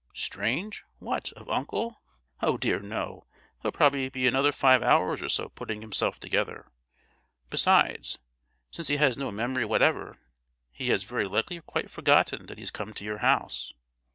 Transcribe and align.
"Strange! 0.15 0.83
what, 0.97 1.31
of 1.33 1.47
uncle? 1.47 2.01
Oh 2.41 2.57
dear, 2.57 2.79
no! 2.79 3.27
he'll 3.61 3.71
probably 3.71 4.09
be 4.09 4.25
another 4.25 4.51
five 4.51 4.81
hours 4.81 5.21
or 5.21 5.29
so 5.29 5.49
putting 5.49 5.81
himself 5.81 6.19
together; 6.19 6.71
besides, 7.51 8.17
since 8.71 8.87
he 8.87 8.97
has 8.97 9.15
no 9.15 9.29
memory 9.31 9.63
whatever, 9.63 10.17
he 10.71 10.89
has 10.89 11.03
very 11.03 11.27
likely 11.27 11.61
quite 11.61 11.91
forgotten 11.91 12.47
that 12.47 12.57
he 12.57 12.63
has 12.63 12.71
come 12.71 12.95
to 12.95 13.05
your 13.05 13.19
house! 13.19 13.73